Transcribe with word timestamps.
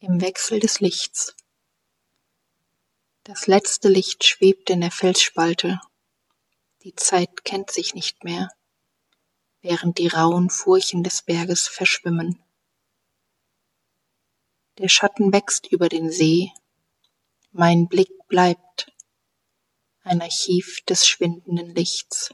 im 0.00 0.20
Wechsel 0.20 0.60
des 0.60 0.80
Lichts. 0.80 1.34
Das 3.24 3.46
letzte 3.46 3.88
Licht 3.88 4.24
schwebt 4.24 4.70
in 4.70 4.80
der 4.80 4.90
Felsspalte, 4.90 5.80
die 6.82 6.94
Zeit 6.94 7.44
kennt 7.44 7.70
sich 7.70 7.94
nicht 7.94 8.22
mehr, 8.22 8.48
während 9.60 9.98
die 9.98 10.06
rauen 10.06 10.50
Furchen 10.50 11.02
des 11.02 11.22
Berges 11.22 11.66
verschwimmen. 11.66 12.42
Der 14.78 14.88
Schatten 14.88 15.32
wächst 15.32 15.66
über 15.66 15.88
den 15.88 16.10
See, 16.10 16.52
mein 17.50 17.88
Blick 17.88 18.12
bleibt, 18.28 18.92
ein 20.02 20.22
Archiv 20.22 20.80
des 20.82 21.06
schwindenden 21.06 21.74
Lichts. 21.74 22.32